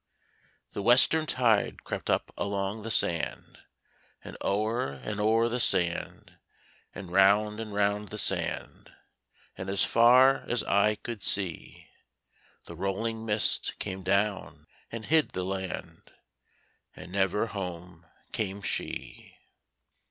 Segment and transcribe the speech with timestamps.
[0.71, 3.59] The western tide crept up along the sand,
[4.23, 6.39] And o'er and o'er the sand,
[6.95, 8.91] And round and round the sand,
[9.57, 11.85] As far as eye could see.
[12.65, 16.09] The rolling mist came down and hid the land:
[16.95, 19.37] And never home came she.